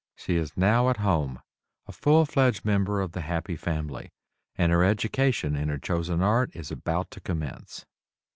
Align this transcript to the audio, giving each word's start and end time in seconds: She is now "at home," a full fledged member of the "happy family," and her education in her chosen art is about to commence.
She 0.15 0.35
is 0.35 0.57
now 0.57 0.89
"at 0.89 0.97
home," 0.97 1.41
a 1.85 1.91
full 1.91 2.25
fledged 2.25 2.65
member 2.65 3.01
of 3.01 3.11
the 3.11 3.21
"happy 3.21 3.55
family," 3.55 4.09
and 4.55 4.71
her 4.71 4.83
education 4.83 5.55
in 5.55 5.69
her 5.69 5.77
chosen 5.77 6.23
art 6.23 6.49
is 6.55 6.71
about 6.71 7.11
to 7.11 7.19
commence. 7.21 7.85